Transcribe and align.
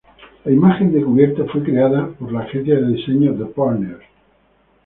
La 0.45 0.51
imagen 0.51 0.91
de 0.91 1.03
cubierta 1.03 1.45
fue 1.51 1.61
creada 1.61 2.07
por 2.17 2.31
la 2.33 2.39
agencia 2.39 2.73
de 2.73 2.87
diseño 2.95 3.35
The 3.37 3.45
Partners. 3.53 4.01